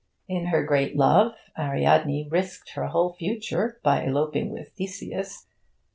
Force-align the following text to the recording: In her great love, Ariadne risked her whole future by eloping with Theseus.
In 0.27 0.47
her 0.47 0.63
great 0.65 0.97
love, 0.97 1.33
Ariadne 1.55 2.27
risked 2.31 2.69
her 2.71 2.87
whole 2.87 3.13
future 3.13 3.79
by 3.83 4.01
eloping 4.03 4.49
with 4.51 4.69
Theseus. 4.69 5.45